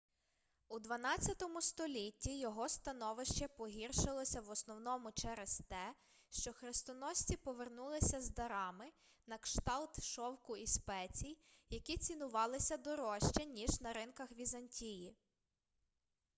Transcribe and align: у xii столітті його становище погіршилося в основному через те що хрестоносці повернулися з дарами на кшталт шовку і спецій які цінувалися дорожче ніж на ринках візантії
у 0.69 0.79
xii 0.79 1.61
столітті 1.61 2.39
його 2.39 2.69
становище 2.69 3.47
погіршилося 3.47 4.41
в 4.41 4.49
основному 4.49 5.11
через 5.11 5.61
те 5.69 5.95
що 6.31 6.53
хрестоносці 6.53 7.37
повернулися 7.37 8.21
з 8.21 8.29
дарами 8.29 8.91
на 9.27 9.37
кшталт 9.37 10.03
шовку 10.03 10.57
і 10.57 10.67
спецій 10.67 11.37
які 11.69 11.97
цінувалися 11.97 12.77
дорожче 12.77 13.45
ніж 13.45 13.81
на 13.81 13.93
ринках 13.93 14.31
візантії 14.31 15.15